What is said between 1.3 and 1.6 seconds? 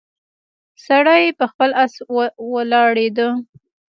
په